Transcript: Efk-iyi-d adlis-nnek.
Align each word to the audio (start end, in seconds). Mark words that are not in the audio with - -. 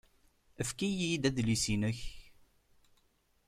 Efk-iyi-d 0.61 1.23
adlis-nnek. 1.29 1.99